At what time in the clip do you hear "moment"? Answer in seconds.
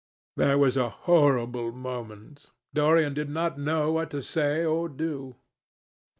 1.71-2.49